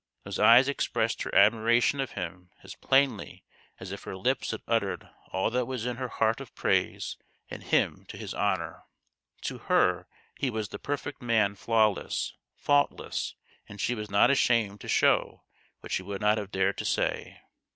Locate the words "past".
17.43-17.49